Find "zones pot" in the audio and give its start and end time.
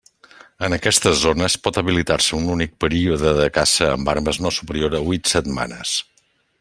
1.23-1.77